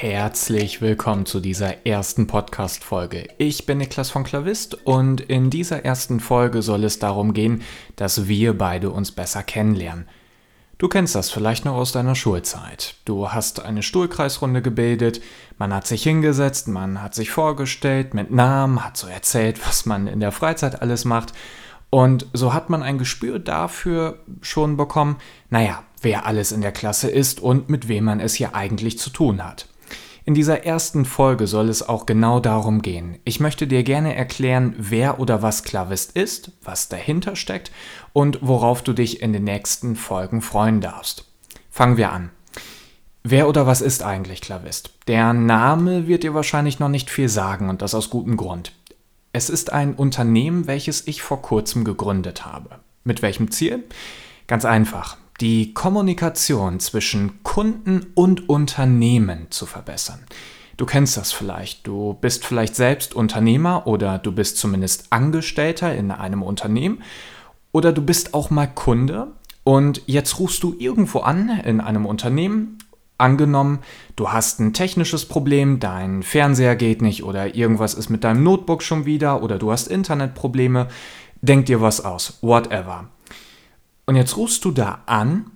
[0.00, 3.26] Herzlich willkommen zu dieser ersten Podcast-Folge.
[3.36, 7.62] Ich bin Niklas von Klavist und in dieser ersten Folge soll es darum gehen,
[7.96, 10.06] dass wir beide uns besser kennenlernen.
[10.78, 12.94] Du kennst das vielleicht noch aus deiner Schulzeit.
[13.06, 15.20] Du hast eine Stuhlkreisrunde gebildet,
[15.58, 20.06] man hat sich hingesetzt, man hat sich vorgestellt mit Namen, hat so erzählt, was man
[20.06, 21.32] in der Freizeit alles macht.
[21.90, 25.16] Und so hat man ein Gespür dafür schon bekommen,
[25.50, 29.10] naja, wer alles in der Klasse ist und mit wem man es hier eigentlich zu
[29.10, 29.66] tun hat.
[30.28, 33.16] In dieser ersten Folge soll es auch genau darum gehen.
[33.24, 37.72] Ich möchte dir gerne erklären, wer oder was Klavist ist, was dahinter steckt
[38.12, 41.24] und worauf du dich in den nächsten Folgen freuen darfst.
[41.70, 42.28] Fangen wir an.
[43.22, 44.90] Wer oder was ist eigentlich Klavist?
[45.06, 48.72] Der Name wird dir wahrscheinlich noch nicht viel sagen und das aus gutem Grund.
[49.32, 52.80] Es ist ein Unternehmen, welches ich vor kurzem gegründet habe.
[53.02, 53.82] Mit welchem Ziel?
[54.46, 60.20] Ganz einfach die Kommunikation zwischen Kunden und Unternehmen zu verbessern.
[60.76, 61.86] Du kennst das vielleicht.
[61.86, 67.02] Du bist vielleicht selbst Unternehmer oder du bist zumindest Angestellter in einem Unternehmen
[67.72, 69.28] oder du bist auch mal Kunde
[69.64, 72.78] und jetzt rufst du irgendwo an in einem Unternehmen.
[73.20, 73.80] Angenommen,
[74.14, 78.82] du hast ein technisches Problem, dein Fernseher geht nicht oder irgendwas ist mit deinem Notebook
[78.82, 80.86] schon wieder oder du hast Internetprobleme.
[81.42, 83.08] Denk dir was aus, whatever.
[84.08, 85.50] Und jetzt rufst du da an,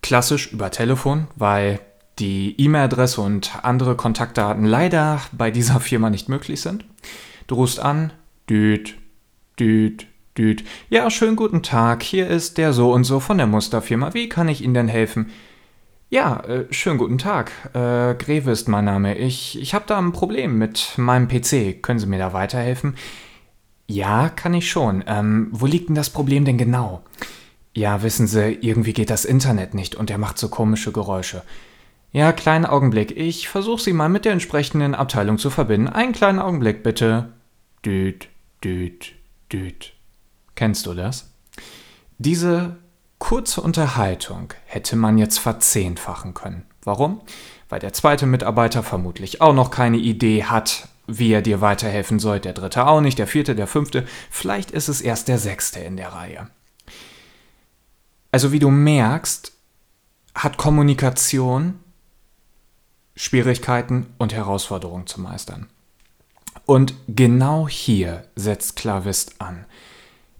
[0.00, 1.80] klassisch über Telefon, weil
[2.18, 6.86] die E-Mail-Adresse und andere Kontaktdaten leider bei dieser Firma nicht möglich sind.
[7.46, 8.14] Du rufst an,
[8.48, 8.94] düt,
[9.60, 10.06] düt,
[10.38, 10.64] düt.
[10.88, 14.14] Ja, schönen guten Tag, hier ist der so und so von der Musterfirma.
[14.14, 15.30] Wie kann ich Ihnen denn helfen?
[16.08, 17.52] Ja, äh, schönen guten Tag.
[17.74, 19.18] Äh, Greve ist mein Name.
[19.18, 21.82] Ich, ich habe da ein Problem mit meinem PC.
[21.82, 22.96] Können Sie mir da weiterhelfen?
[23.86, 25.04] Ja, kann ich schon.
[25.06, 27.02] Ähm, wo liegt denn das Problem denn genau?
[27.74, 31.42] Ja, wissen Sie, irgendwie geht das Internet nicht und er macht so komische Geräusche.
[32.12, 33.16] Ja, kleinen Augenblick.
[33.16, 35.88] Ich versuche Sie mal mit der entsprechenden Abteilung zu verbinden.
[35.88, 37.32] Einen kleinen Augenblick, bitte.
[37.84, 38.28] Düt,
[38.62, 39.12] düt,
[39.52, 39.92] düt.
[40.54, 41.32] Kennst du das?
[42.18, 42.76] Diese
[43.18, 46.64] kurze Unterhaltung hätte man jetzt verzehnfachen können.
[46.84, 47.20] Warum?
[47.68, 52.40] Weil der zweite Mitarbeiter vermutlich auch noch keine Idee hat, wie er dir weiterhelfen soll.
[52.40, 54.06] Der dritte auch nicht, der vierte, der fünfte.
[54.30, 56.48] Vielleicht ist es erst der sechste in der Reihe.
[58.32, 59.52] Also wie du merkst,
[60.34, 61.78] hat Kommunikation
[63.16, 65.68] Schwierigkeiten und Herausforderungen zu meistern.
[66.66, 69.66] Und genau hier setzt Klavist an.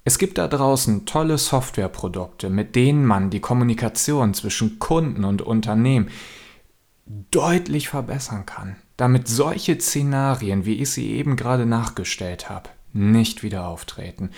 [0.03, 6.11] Es gibt da draußen tolle Softwareprodukte, mit denen man die Kommunikation zwischen Kunden und Unternehmen
[7.07, 13.67] deutlich verbessern kann damit solche Szenarien, wie ich sie eben gerade nachgestellt habe, nicht wieder
[13.67, 14.31] auftreten.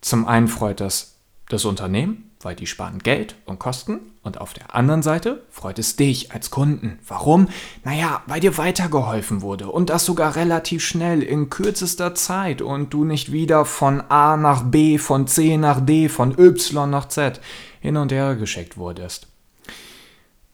[0.00, 1.18] Zum einen freut das
[1.48, 5.96] das Unternehmen, weil die sparen Geld und Kosten und auf der anderen Seite freut es
[5.96, 6.98] dich als Kunden.
[7.06, 7.48] Warum?
[7.84, 13.04] Naja, weil dir weitergeholfen wurde und das sogar relativ schnell in kürzester Zeit und du
[13.04, 17.40] nicht wieder von A nach B, von C nach D, von Y nach Z
[17.80, 19.28] hin und her geschickt wurdest.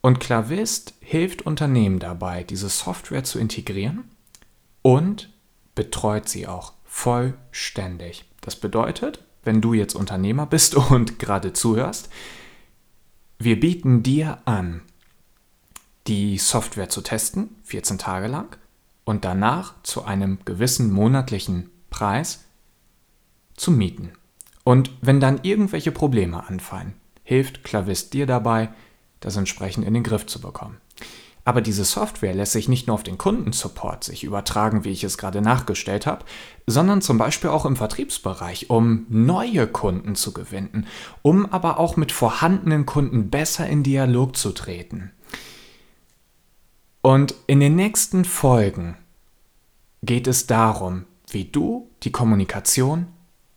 [0.04, 4.04] Und Klavist hilft Unternehmen dabei, diese Software zu integrieren
[4.82, 5.30] und
[5.74, 8.26] betreut sie auch vollständig.
[8.42, 12.10] Das bedeutet, wenn du jetzt Unternehmer bist und gerade zuhörst,
[13.38, 14.82] wir bieten dir an,
[16.06, 18.58] die Software zu testen, 14 Tage lang,
[19.04, 22.44] und danach zu einem gewissen monatlichen Preis
[23.56, 24.12] zu mieten.
[24.64, 26.92] Und wenn dann irgendwelche Probleme anfallen,
[27.22, 28.68] hilft Klavist dir dabei,
[29.24, 30.78] das entsprechend in den Griff zu bekommen.
[31.46, 35.18] Aber diese Software lässt sich nicht nur auf den Kundensupport sich übertragen, wie ich es
[35.18, 36.24] gerade nachgestellt habe,
[36.66, 40.86] sondern zum Beispiel auch im Vertriebsbereich, um neue Kunden zu gewinnen,
[41.20, 45.10] um aber auch mit vorhandenen Kunden besser in Dialog zu treten.
[47.02, 48.96] Und in den nächsten Folgen
[50.02, 53.08] geht es darum, wie du die Kommunikation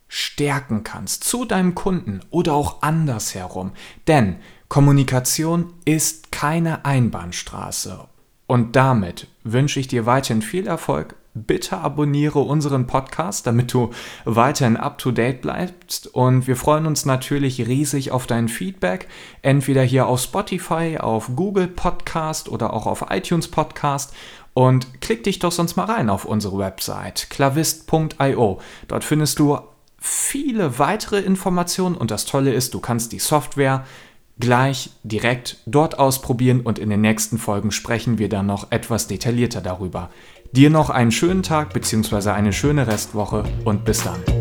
[0.08, 3.72] stärken kannst zu deinem Kunden oder auch andersherum.
[4.06, 4.36] Denn
[4.68, 8.00] Kommunikation ist keine Einbahnstraße.
[8.46, 11.14] Und damit wünsche ich dir weiterhin viel Erfolg.
[11.34, 13.90] Bitte abonniere unseren Podcast, damit du
[14.24, 16.08] weiterhin up-to-date bleibst.
[16.08, 19.08] Und wir freuen uns natürlich riesig auf dein Feedback.
[19.40, 24.14] Entweder hier auf Spotify, auf Google Podcast oder auch auf iTunes Podcast.
[24.52, 28.60] Und klick dich doch sonst mal rein auf unsere Website klavist.io.
[28.88, 29.58] Dort findest du
[29.98, 33.84] viele weitere Informationen und das Tolle ist, du kannst die Software
[34.40, 39.60] gleich direkt dort ausprobieren und in den nächsten Folgen sprechen wir dann noch etwas detaillierter
[39.60, 40.10] darüber.
[40.52, 42.30] Dir noch einen schönen Tag bzw.
[42.30, 44.37] eine schöne Restwoche und bis dann.